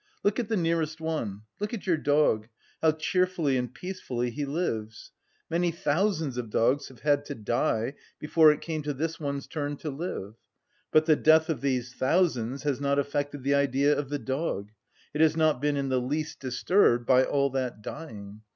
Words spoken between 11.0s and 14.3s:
the death of these thousands has not affected the Idea of the